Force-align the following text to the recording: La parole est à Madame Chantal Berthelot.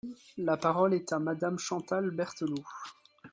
La 0.39 0.57
parole 0.57 0.95
est 0.95 1.13
à 1.13 1.19
Madame 1.19 1.59
Chantal 1.59 2.09
Berthelot. 2.09 2.65